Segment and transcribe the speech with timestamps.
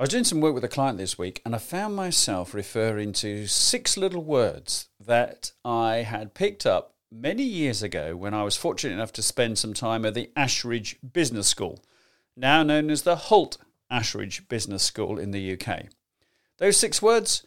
[0.00, 3.12] I was doing some work with a client this week and I found myself referring
[3.12, 8.56] to six little words that I had picked up many years ago when I was
[8.56, 11.84] fortunate enough to spend some time at the Ashridge Business School,
[12.34, 13.58] now known as the Hult
[13.92, 15.88] Ashridge Business School in the UK.
[16.56, 17.44] Those six words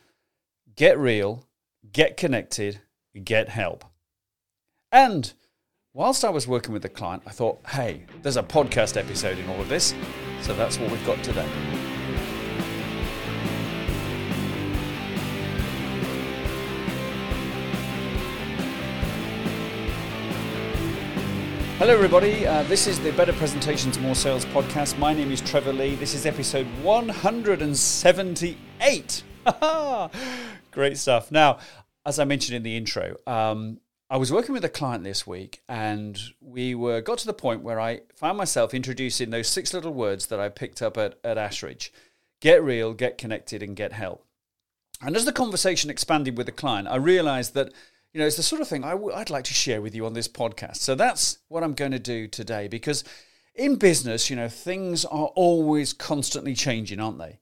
[0.76, 1.48] get real,
[1.92, 2.82] get connected,
[3.24, 3.84] get help.
[4.92, 5.34] And
[5.92, 9.50] whilst I was working with the client, I thought, hey, there's a podcast episode in
[9.50, 9.96] all of this.
[10.42, 11.50] So that's what we've got today.
[21.84, 22.48] Hello, everybody.
[22.48, 24.98] Uh, this is the Better Presentations, More Sales podcast.
[24.98, 25.96] My name is Trevor Lee.
[25.96, 29.24] This is episode 178.
[30.72, 31.30] Great stuff.
[31.30, 31.60] Now,
[32.06, 35.62] as I mentioned in the intro, um, I was working with a client this week,
[35.68, 39.94] and we were got to the point where I found myself introducing those six little
[39.94, 41.90] words that I picked up at, at Ashridge:
[42.40, 44.26] get real, get connected, and get help.
[45.02, 47.74] And as the conversation expanded with the client, I realized that
[48.14, 50.06] you know, it's the sort of thing i w- I'd like to share with you
[50.06, 50.78] on this podcast.
[50.78, 53.04] So that's what I'm going to do today because
[53.56, 57.40] in business, you know, things are always constantly changing, aren't they?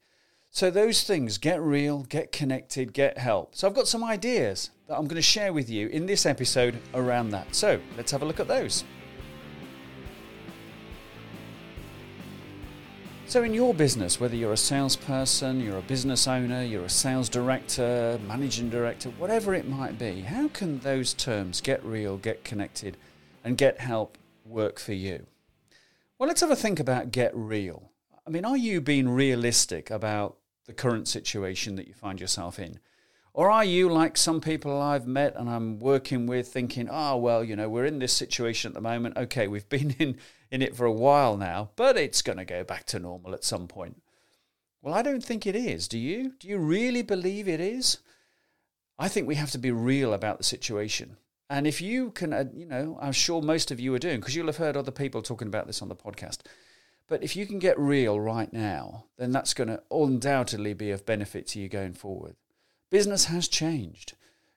[0.50, 3.54] So those things get real, get connected, get help.
[3.54, 6.78] So I've got some ideas that I'm going to share with you in this episode
[6.94, 7.54] around that.
[7.54, 8.84] So let's have a look at those.
[13.32, 17.30] So, in your business, whether you're a salesperson, you're a business owner, you're a sales
[17.30, 22.98] director, managing director, whatever it might be, how can those terms get real, get connected,
[23.42, 25.24] and get help work for you?
[26.18, 27.90] Well, let's have a think about get real.
[28.26, 32.80] I mean, are you being realistic about the current situation that you find yourself in?
[33.32, 37.42] Or are you like some people I've met and I'm working with thinking, oh, well,
[37.42, 39.16] you know, we're in this situation at the moment.
[39.16, 40.18] Okay, we've been in,
[40.52, 43.42] in it for a while now, but it's going to go back to normal at
[43.42, 44.02] some point.
[44.82, 45.88] Well, I don't think it is.
[45.88, 46.34] Do you?
[46.38, 47.98] Do you really believe it is?
[48.98, 51.16] I think we have to be real about the situation.
[51.48, 54.36] And if you can, uh, you know, I'm sure most of you are doing, because
[54.36, 56.40] you'll have heard other people talking about this on the podcast.
[57.08, 61.06] But if you can get real right now, then that's going to undoubtedly be of
[61.06, 62.36] benefit to you going forward.
[62.90, 64.14] Business has changed.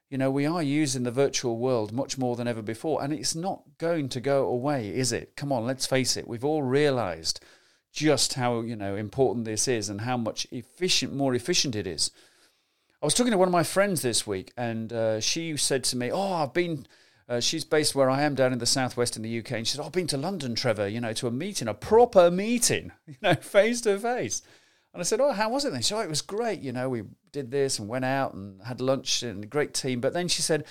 [0.08, 3.34] You know, we are using the virtual world much more than ever before, and it's
[3.34, 5.34] not going to go away, is it?
[5.34, 6.28] Come on, let's face it.
[6.28, 7.40] We've all realized
[7.92, 12.12] just how, you know, important this is and how much efficient, more efficient it is.
[13.02, 15.96] I was talking to one of my friends this week, and uh, she said to
[15.96, 16.86] me, Oh, I've been.
[17.28, 19.50] Uh, she's based where I am down in the southwest in the UK.
[19.50, 21.74] And she said, oh, I've been to London, Trevor, you know, to a meeting, a
[21.74, 24.42] proper meeting, you know, face to face.
[24.96, 25.82] And I said, Oh, how was it then?
[25.82, 26.60] She said, Oh, it was great.
[26.60, 30.00] You know, we did this and went out and had lunch and a great team.
[30.00, 30.64] But then she said,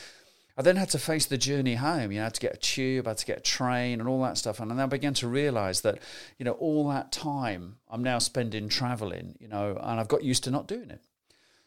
[0.57, 2.11] I then had to face the journey home.
[2.11, 4.09] You know, I had to get a tube, I had to get a train and
[4.09, 4.59] all that stuff.
[4.59, 5.99] And then I began to realize that,
[6.39, 10.43] you know, all that time I'm now spending traveling, you know, and I've got used
[10.45, 11.01] to not doing it.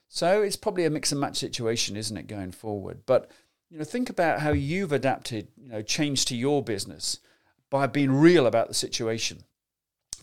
[0.08, 3.02] So it's probably a mix and match situation, isn't it, going forward?
[3.06, 3.30] But,
[3.70, 7.20] you know, think about how you've adapted, you know, changed to your business
[7.70, 9.44] by being real about the situation.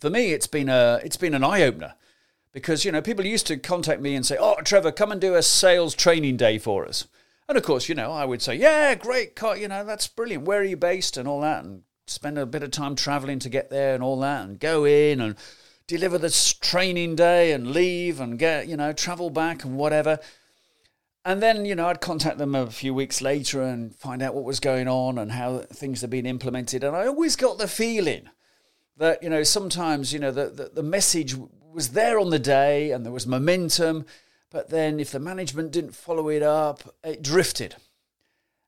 [0.02, 1.94] For me, it's been a it's been an eye opener
[2.56, 5.36] because you know people used to contact me and say, "Oh, Trevor, come and do
[5.36, 7.06] a sales training day for us."
[7.50, 10.46] And of course, you know, I would say, "Yeah, great, you know, that's brilliant.
[10.46, 13.50] Where are you based and all that?" And spend a bit of time traveling to
[13.50, 15.36] get there and all that, and go in and
[15.86, 20.18] deliver this training day and leave and get you know travel back and whatever.
[21.26, 24.44] And then, you know, I'd contact them a few weeks later and find out what
[24.44, 26.84] was going on and how things had been implemented.
[26.84, 28.30] And I always got the feeling
[28.98, 31.36] that, you know, sometimes, you know, the, the, the message
[31.76, 34.06] was there on the day and there was momentum,
[34.50, 37.76] but then if the management didn't follow it up, it drifted.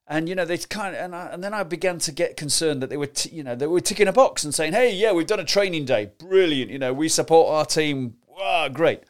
[0.10, 2.82] And you know they kind of, and, I, and then I began to get concerned
[2.82, 5.12] that they were, t- you know, they were ticking a box and saying, "Hey, yeah,
[5.12, 6.72] we've done a training day, brilliant.
[6.72, 9.04] You know, we support our team, wow, great."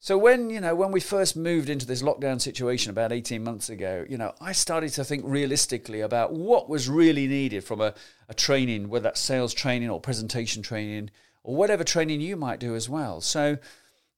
[0.00, 3.68] So when you know when we first moved into this lockdown situation about eighteen months
[3.68, 7.94] ago, you know, I started to think realistically about what was really needed from a,
[8.28, 11.10] a training, whether that's sales training or presentation training,
[11.46, 13.20] or whatever training you might do as well.
[13.20, 13.56] So,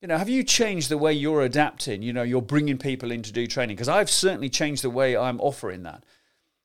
[0.01, 2.01] you know, have you changed the way you're adapting?
[2.01, 5.15] You know, you're bringing people in to do training because I've certainly changed the way
[5.15, 6.03] I'm offering that.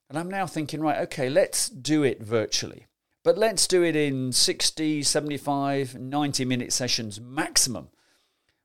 [0.09, 2.87] And I'm now thinking, right, okay, let's do it virtually.
[3.23, 7.89] But let's do it in 60, 75, 90 minute sessions maximum.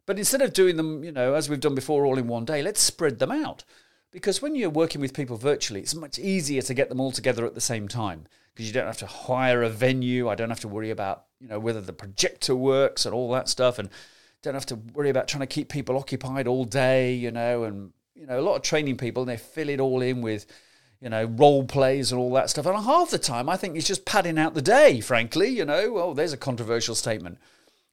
[0.06, 2.62] But instead of doing them, you know, as we've done before, all in one day,
[2.62, 3.66] let's spread them out.
[4.12, 7.46] Because when you're working with people virtually, it's much easier to get them all together
[7.46, 8.26] at the same time
[8.60, 10.28] because you don't have to hire a venue.
[10.28, 13.48] I don't have to worry about you know whether the projector works and all that
[13.48, 13.90] stuff, and
[14.42, 17.14] don't have to worry about trying to keep people occupied all day.
[17.14, 20.02] You know, and you know a lot of training people and they fill it all
[20.02, 20.46] in with
[21.00, 22.66] you know role plays and all that stuff.
[22.66, 25.00] And half the time, I think it's just padding out the day.
[25.00, 27.38] Frankly, you know, oh, there's a controversial statement.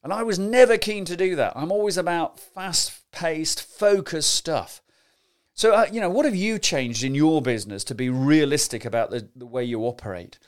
[0.03, 1.53] And I was never keen to do that.
[1.55, 4.83] I'm always about fast paced, focused stuff.
[5.55, 9.11] So, uh, you know, what have you changed in your business to be realistic about
[9.11, 10.41] the, the way you operate?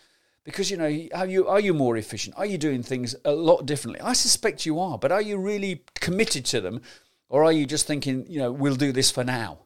[0.49, 2.35] Because, you know, are you, are you more efficient?
[2.39, 4.01] Are you doing things a lot differently?
[4.01, 6.81] I suspect you are, but are you really committed to them?
[7.29, 9.59] Or are you just thinking, you know, we'll do this for now?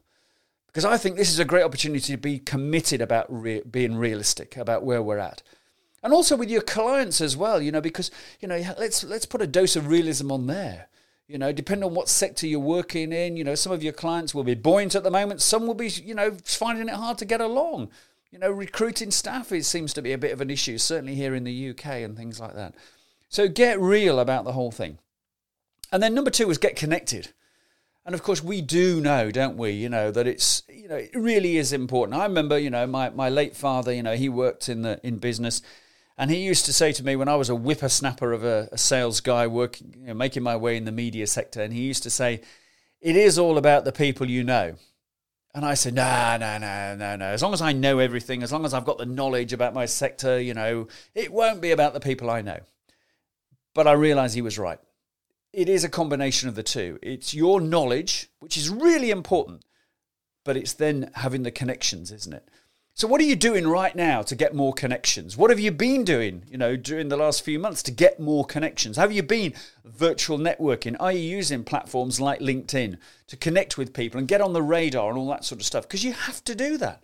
[0.67, 4.57] Because I think this is a great opportunity to be committed about re- being realistic
[4.57, 5.41] about where we're at
[6.03, 9.41] and also with your clients as well you know because you know let's let's put
[9.41, 10.87] a dose of realism on there
[11.27, 14.35] you know depending on what sector you're working in you know some of your clients
[14.35, 17.25] will be buoyant at the moment some will be you know finding it hard to
[17.25, 17.89] get along
[18.33, 21.35] you know recruiting staff it seems to be a bit of an issue certainly here
[21.35, 22.73] in the UK and things like that
[23.29, 24.97] so get real about the whole thing
[25.91, 27.29] and then number 2 is get connected
[28.05, 29.71] and of course, we do know, don't we?
[29.71, 32.19] You know that it's you know it really is important.
[32.19, 33.93] I remember, you know, my, my late father.
[33.93, 35.61] You know, he worked in the in business,
[36.17, 38.77] and he used to say to me when I was a whippersnapper of a, a
[38.77, 42.03] sales guy working, you know, making my way in the media sector, and he used
[42.03, 42.41] to say,
[42.99, 44.75] "It is all about the people you know."
[45.55, 47.25] And I said, "No, no, no, no, no.
[47.25, 49.85] As long as I know everything, as long as I've got the knowledge about my
[49.85, 52.59] sector, you know, it won't be about the people I know."
[53.75, 54.79] But I realised he was right.
[55.51, 56.97] It is a combination of the two.
[57.03, 59.63] It's your knowledge, which is really important,
[60.43, 62.49] but it's then having the connections, isn't it?
[62.95, 65.35] So what are you doing right now to get more connections?
[65.35, 68.45] What have you been doing, you know, during the last few months to get more
[68.45, 68.97] connections?
[68.97, 70.95] Have you been virtual networking?
[70.99, 75.09] Are you using platforms like LinkedIn to connect with people and get on the radar
[75.09, 75.87] and all that sort of stuff?
[75.87, 77.01] Because you have to do that.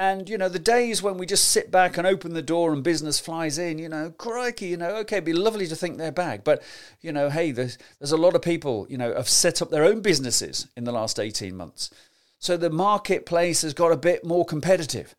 [0.00, 2.84] And, you know, the days when we just sit back and open the door and
[2.84, 6.12] business flies in, you know, crikey, you know, okay, it'd be lovely to think they're
[6.12, 6.44] back.
[6.44, 6.62] But,
[7.00, 9.82] you know, hey, there's, there's a lot of people, you know, have set up their
[9.82, 11.90] own businesses in the last 18 months.
[12.38, 15.14] So the marketplace has got a bit more competitive.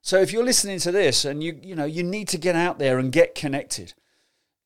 [0.00, 2.78] So if you're listening to this and you you know you need to get out
[2.78, 3.94] there and get connected,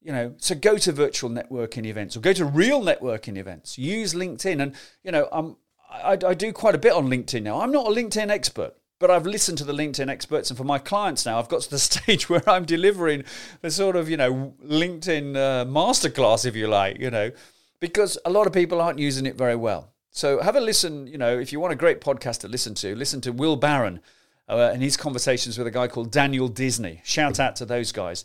[0.07, 3.77] you know, so go to virtual networking events or go to real networking events.
[3.77, 5.57] Use LinkedIn, and you know, I'm
[5.91, 7.61] I, I do quite a bit on LinkedIn now.
[7.61, 10.79] I'm not a LinkedIn expert, but I've listened to the LinkedIn experts, and for my
[10.79, 13.25] clients now, I've got to the stage where I'm delivering
[13.63, 17.33] the sort of you know LinkedIn uh, masterclass, if you like, you know,
[17.81, 19.93] because a lot of people aren't using it very well.
[20.17, 21.07] So have a listen.
[21.07, 24.01] You know, if you want a great podcast to listen to, listen to Will Barron
[24.49, 27.03] uh, and his conversations with a guy called Daniel Disney.
[27.05, 28.25] Shout out to those guys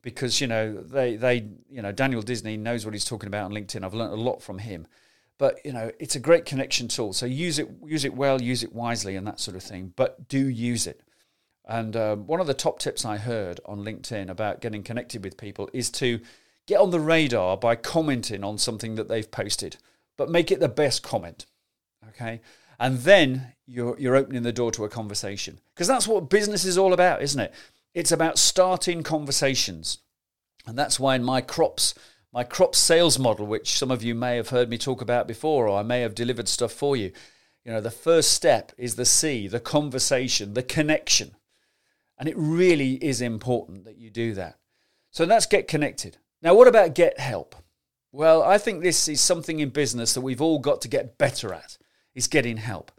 [0.00, 3.52] because you know they they you know Daniel Disney knows what he's talking about on
[3.52, 3.82] LinkedIn.
[3.82, 4.86] I've learned a lot from him.
[5.36, 7.12] But you know, it's a great connection tool.
[7.12, 9.92] So use it, use it well, use it wisely, and that sort of thing.
[9.96, 11.00] But do use it.
[11.64, 15.36] And um, one of the top tips I heard on LinkedIn about getting connected with
[15.36, 16.20] people is to
[16.68, 19.78] get on the radar by commenting on something that they've posted
[20.16, 21.46] but make it the best comment.
[22.10, 22.40] Okay.
[22.78, 25.60] And then you're, you're opening the door to a conversation.
[25.74, 27.54] Because that's what business is all about, isn't it?
[27.94, 29.98] It's about starting conversations.
[30.66, 31.94] And that's why in my crops,
[32.32, 35.68] my crop sales model, which some of you may have heard me talk about before,
[35.68, 37.12] or I may have delivered stuff for you,
[37.64, 41.36] you know, the first step is the C, the conversation, the connection.
[42.18, 44.58] And it really is important that you do that.
[45.10, 46.18] So let's get connected.
[46.42, 47.54] Now, what about get help?
[48.14, 51.52] Well, I think this is something in business that we've all got to get better
[51.52, 51.76] at,
[52.14, 52.92] is getting help.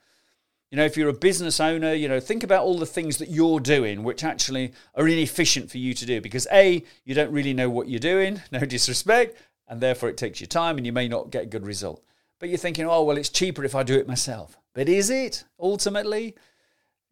[0.70, 3.30] You know, if you're a business owner, you know, think about all the things that
[3.30, 7.54] you're doing which actually are inefficient for you to do because A, you don't really
[7.54, 9.38] know what you're doing, no disrespect,
[9.70, 12.04] and therefore it takes you time and you may not get a good result.
[12.38, 14.58] But you're thinking, oh, well, it's cheaper if I do it myself.
[14.74, 16.36] But is it ultimately?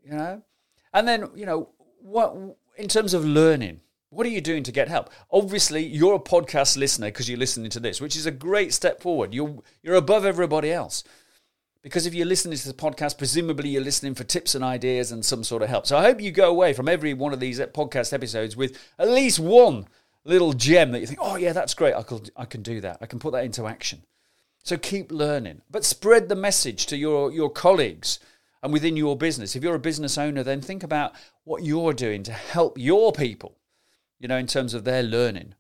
[0.03, 0.41] You know?
[0.93, 1.69] And then, you know,
[2.01, 2.35] what
[2.75, 3.79] in terms of learning,
[4.13, 5.09] what are you doing to get help?
[5.31, 9.01] Obviously, you're a podcast listener because you're listening to this, which is a great step
[9.01, 9.33] forward.
[9.33, 11.03] You're, you're above everybody else.
[11.81, 15.25] Because if you're listening to the podcast, presumably you're listening for tips and ideas and
[15.25, 15.85] some sort of help.
[15.85, 19.09] So I hope you go away from every one of these podcast episodes with at
[19.09, 19.87] least one
[20.23, 21.93] little gem that you think, oh, yeah, that's great.
[21.93, 22.99] I can, I can do that.
[23.01, 24.03] I can put that into action.
[24.63, 28.19] So keep learning, but spread the message to your, your colleagues
[28.61, 29.57] and within your business.
[29.57, 33.57] If you're a business owner, then think about what you're doing to help your people
[34.23, 35.53] you know, in terms of their learning.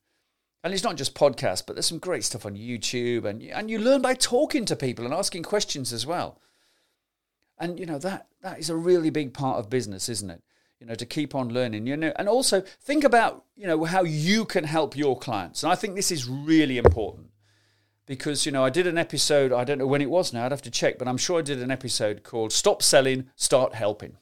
[0.63, 3.77] And it's not just podcasts, but there's some great stuff on YouTube, and and you
[3.77, 6.39] learn by talking to people and asking questions as well.
[7.59, 10.41] And you know that that is a really big part of business, isn't it?
[10.79, 11.85] You know, to keep on learning.
[11.85, 15.63] You know, and also think about you know how you can help your clients.
[15.63, 17.31] And I think this is really important
[18.05, 19.51] because you know I did an episode.
[19.51, 20.45] I don't know when it was now.
[20.45, 23.75] I'd have to check, but I'm sure I did an episode called "Stop Selling, Start
[23.75, 24.15] Helping."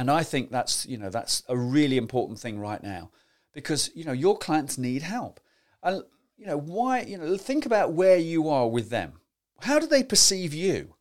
[0.00, 3.10] And I think that's, you know, that's a really important thing right now
[3.52, 5.40] because, you know, your clients need help.
[5.82, 6.04] And,
[6.38, 9.20] you know, why, you know, think about where you are with them.
[9.60, 10.94] How do they perceive you?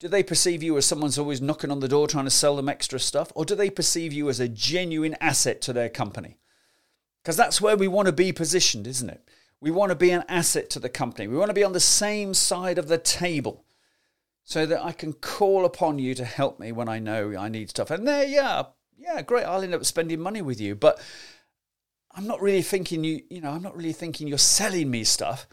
[0.00, 2.68] Do they perceive you as someone's always knocking on the door trying to sell them
[2.68, 3.32] extra stuff?
[3.34, 6.36] Or do they perceive you as a genuine asset to their company?
[7.22, 9.26] Because that's where we want to be positioned, isn't it?
[9.62, 11.26] We want to be an asset to the company.
[11.26, 13.64] We want to be on the same side of the table
[14.44, 17.70] so that I can call upon you to help me when I know I need
[17.70, 17.90] stuff.
[17.90, 18.64] And there, yeah,
[18.96, 19.44] yeah, great.
[19.44, 20.74] I'll end up spending money with you.
[20.74, 21.00] But
[22.12, 25.46] I'm not really thinking you, you know, I'm not really thinking you're selling me stuff.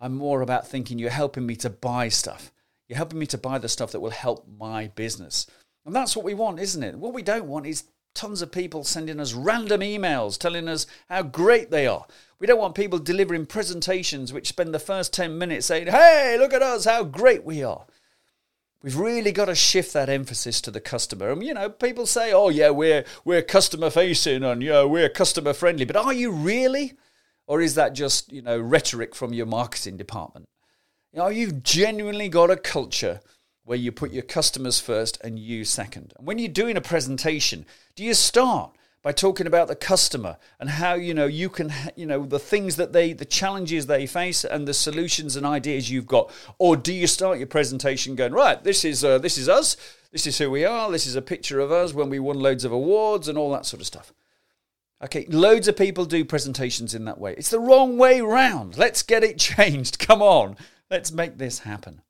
[0.00, 2.52] I'm more about thinking you're helping me to buy stuff.
[2.88, 5.46] You're helping me to buy the stuff that will help my business.
[5.84, 6.96] And that's what we want, isn't it?
[6.96, 7.84] What we don't want is
[8.14, 12.06] tons of people sending us random emails telling us how great they are.
[12.38, 16.52] We don't want people delivering presentations which spend the first 10 minutes saying, hey, look
[16.52, 17.86] at us, how great we are.
[18.86, 21.30] We've really got to shift that emphasis to the customer.
[21.30, 25.54] And you know, people say, "Oh yeah, we're we're customer facing and know, we're customer
[25.54, 26.92] friendly." But are you really?
[27.48, 30.46] Or is that just, you know, rhetoric from your marketing department?
[31.12, 33.20] You know, you've genuinely got a culture
[33.64, 36.14] where you put your customers first and you second.
[36.16, 37.66] And when you're doing a presentation,
[37.96, 38.70] do you start
[39.02, 42.76] by talking about the customer and how you know you can you know the things
[42.76, 46.30] that they the challenges they face and the solutions and ideas you've got.
[46.58, 49.76] Or do you start your presentation going right this is uh, this is us.
[50.12, 50.90] This is who we are.
[50.90, 53.66] This is a picture of us when we won loads of awards and all that
[53.66, 54.12] sort of stuff.
[55.04, 57.34] Okay loads of people do presentations in that way.
[57.36, 58.76] It's the wrong way round.
[58.76, 59.98] Let's get it changed.
[59.98, 60.56] Come on.
[60.90, 62.02] Let's make this happen.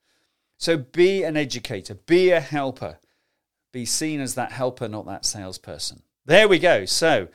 [0.58, 2.98] So be an educator, be a helper,
[3.72, 6.02] be seen as that helper, not that salesperson.
[6.26, 6.84] There we go.
[6.86, 7.28] So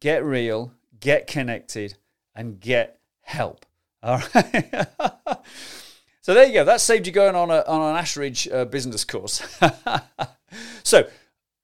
[0.00, 1.98] get real, get connected,
[2.34, 3.66] and get help.
[4.02, 4.86] All right.
[6.22, 6.64] so there you go.
[6.64, 9.42] That saved you going on, a, on an Ashridge uh, business course.
[10.82, 11.06] so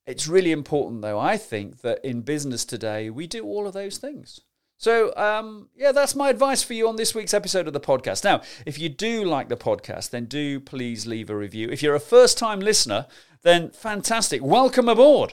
[0.06, 3.96] it's really important, though, I think, that in business today, we do all of those
[3.96, 4.42] things.
[4.76, 8.24] So, um, yeah, that's my advice for you on this week's episode of the podcast.
[8.24, 11.70] Now, if you do like the podcast, then do please leave a review.
[11.70, 13.06] If you're a first time listener,
[13.40, 14.42] then fantastic.
[14.42, 15.32] Welcome aboard.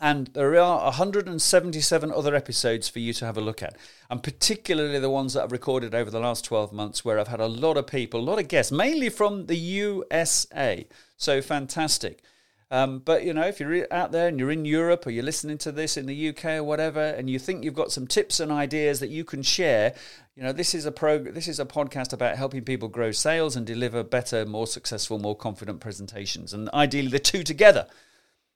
[0.00, 3.76] And there are 177 other episodes for you to have a look at,
[4.08, 7.40] and particularly the ones that I've recorded over the last 12 months, where I've had
[7.40, 10.86] a lot of people, a lot of guests, mainly from the USA.
[11.18, 12.22] So fantastic.
[12.72, 15.58] Um, but you know, if you're out there and you're in Europe or you're listening
[15.58, 18.52] to this in the UK or whatever, and you think you've got some tips and
[18.52, 19.94] ideas that you can share,
[20.36, 21.18] you know, this is a pro.
[21.18, 25.36] This is a podcast about helping people grow sales and deliver better, more successful, more
[25.36, 27.88] confident presentations, and ideally the two together,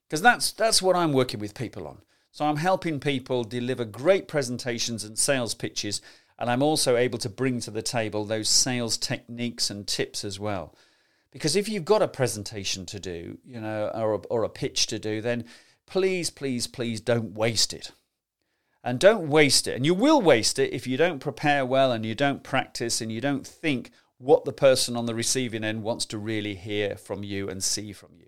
[0.08, 1.98] because that's that's what I'm working with people on.
[2.30, 6.00] So I'm helping people deliver great presentations and sales pitches,
[6.38, 10.40] and I'm also able to bring to the table those sales techniques and tips as
[10.40, 10.74] well.
[11.30, 14.86] Because if you've got a presentation to do, you know, or a, or a pitch
[14.88, 15.44] to do, then
[15.86, 17.92] please, please, please don't waste it.
[18.84, 19.74] And don't waste it.
[19.74, 23.10] And you will waste it if you don't prepare well and you don't practice and
[23.10, 27.24] you don't think what the person on the receiving end wants to really hear from
[27.24, 28.26] you and see from you.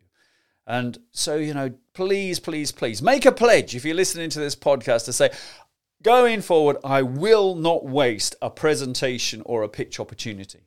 [0.66, 4.56] And so, you know, please, please, please make a pledge if you're listening to this
[4.56, 5.30] podcast to say,
[6.02, 10.66] going forward, I will not waste a presentation or a pitch opportunity.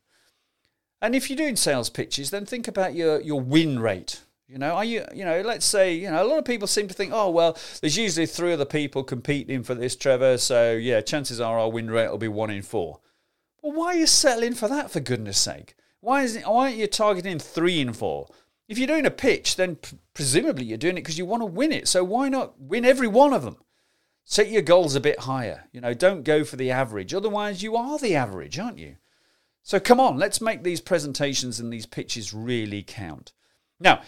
[1.01, 4.21] And if you're doing sales pitches, then think about your, your win rate.
[4.47, 6.87] You know, are you, you know, let's say, you know, a lot of people seem
[6.87, 10.37] to think, oh, well, there's usually three other people competing for this, Trevor.
[10.39, 12.99] So, yeah, chances are our win rate will be one in four.
[13.61, 15.75] Well, why are you settling for that, for goodness sake?
[15.99, 18.27] Why, is it, why aren't you targeting three in four?
[18.69, 21.47] If you're doing a pitch, then p- presumably you're doing it because you want to
[21.47, 21.87] win it.
[21.87, 23.57] So why not win every one of them?
[24.23, 25.67] Set your goals a bit higher.
[25.71, 27.13] You know, don't go for the average.
[27.13, 28.97] Otherwise, you are the average, aren't you?
[29.63, 33.33] So come on, let's make these presentations and these pitches really count.
[33.79, 34.03] Now,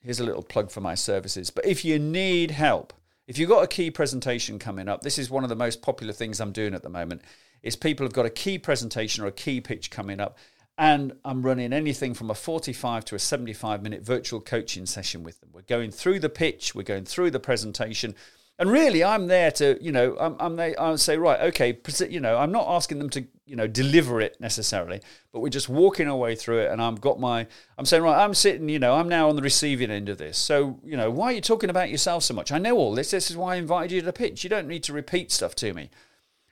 [0.00, 1.50] here's a little plug for my services.
[1.50, 2.92] But if you need help,
[3.26, 6.12] if you've got a key presentation coming up, this is one of the most popular
[6.12, 7.22] things I'm doing at the moment.
[7.62, 10.38] Is people have got a key presentation or a key pitch coming up,
[10.78, 15.40] and I'm running anything from a 45 to a 75 minute virtual coaching session with
[15.40, 15.50] them.
[15.52, 18.14] We're going through the pitch, we're going through the presentation,
[18.58, 21.78] and really, I'm there to, you know, I'm, I'm there, I'll say, right, okay,
[22.08, 25.68] you know, I'm not asking them to, you know, deliver it necessarily, but we're just
[25.68, 26.70] walking our way through it.
[26.70, 29.42] And I've got my, I'm saying, right, I'm sitting, you know, I'm now on the
[29.42, 30.38] receiving end of this.
[30.38, 32.50] So, you know, why are you talking about yourself so much?
[32.50, 33.10] I know all this.
[33.10, 34.42] This is why I invited you to the pitch.
[34.42, 35.90] You don't need to repeat stuff to me.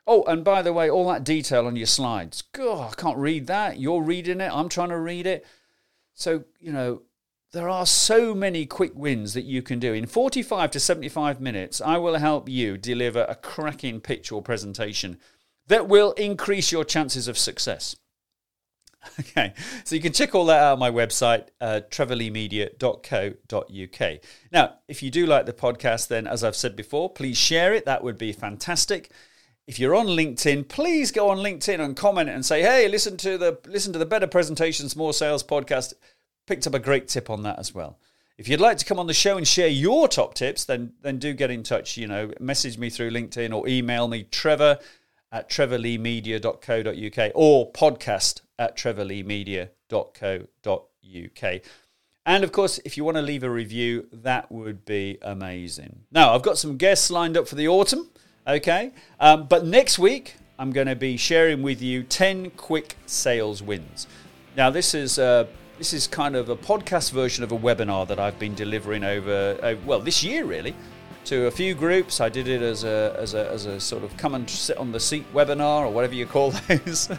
[0.06, 2.42] Oh, and by the way, all that detail on your slides.
[2.52, 3.78] God, I can't read that.
[3.78, 4.50] You're reading it.
[4.52, 5.46] I'm trying to read it.
[6.14, 7.02] So, you know,
[7.52, 9.94] there are so many quick wins that you can do.
[9.94, 15.18] In 45 to 75 minutes, I will help you deliver a cracking pitch or presentation
[15.68, 17.96] that will increase your chances of success.
[19.20, 19.52] Okay,
[19.84, 24.20] so you can check all that out on my website, uh, trevorleemedia.co.uk.
[24.50, 27.84] Now, if you do like the podcast, then as I've said before, please share it.
[27.84, 29.10] That would be fantastic.
[29.66, 33.38] If you're on LinkedIn, please go on LinkedIn and comment and say, "Hey, listen to
[33.38, 35.94] the listen to the Better Presentations, More Sales podcast."
[36.46, 37.98] picked up a great tip on that as well.
[38.36, 41.18] If you'd like to come on the show and share your top tips, then then
[41.18, 41.96] do get in touch.
[41.96, 44.78] You know, message me through LinkedIn or email me Trevor
[45.30, 51.60] at trevorleemedia.co.uk or podcast at trevorleemedia.co.uk.
[52.26, 56.00] And of course, if you want to leave a review, that would be amazing.
[56.10, 58.10] Now, I've got some guests lined up for the autumn,
[58.46, 58.92] okay?
[59.20, 64.06] Um, but next week, I'm going to be sharing with you 10 quick sales wins.
[64.56, 65.46] Now, this is uh,
[65.78, 69.58] this is kind of a podcast version of a webinar that I've been delivering over,
[69.60, 70.74] uh, well, this year really,
[71.24, 72.20] to a few groups.
[72.20, 74.92] I did it as a, as a, as a sort of come and sit on
[74.92, 77.10] the seat webinar or whatever you call those.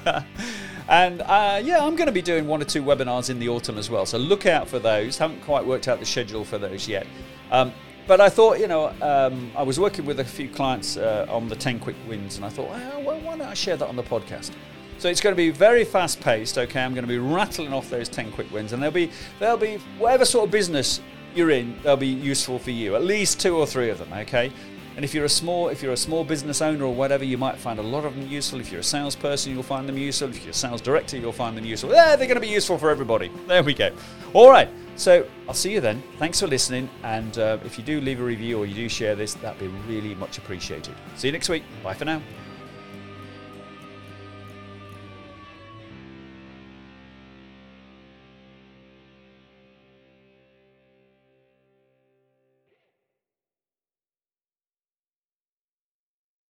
[0.87, 3.77] and uh, yeah, I'm going to be doing one or two webinars in the autumn
[3.77, 4.05] as well.
[4.05, 5.17] So look out for those.
[5.17, 7.05] Haven't quite worked out the schedule for those yet.
[7.51, 7.73] Um,
[8.07, 11.47] but I thought, you know, um, I was working with a few clients uh, on
[11.47, 14.03] the 10 quick wins, and I thought, well, why don't I share that on the
[14.03, 14.51] podcast?
[14.97, 16.57] So it's going to be very fast paced.
[16.57, 19.57] Okay, I'm going to be rattling off those 10 quick wins, and they'll be they'll
[19.57, 21.01] be whatever sort of business
[21.35, 22.95] you're in, they'll be useful for you.
[22.95, 24.11] At least two or three of them.
[24.13, 24.51] Okay.
[24.95, 27.57] And if you're a small if you're a small business owner or whatever, you might
[27.57, 28.61] find a lot of them useful.
[28.61, 30.29] If you're a salesperson, you'll find them useful.
[30.29, 31.91] If you're a sales director, you'll find them useful.
[31.91, 33.29] Yeah, they're going to be useful for everybody.
[33.47, 33.91] There we go.
[34.33, 34.69] All right.
[34.95, 36.01] So I'll see you then.
[36.17, 36.89] Thanks for listening.
[37.03, 39.67] And uh, if you do leave a review or you do share this, that'd be
[39.91, 40.95] really much appreciated.
[41.15, 41.63] See you next week.
[41.83, 42.21] Bye for now.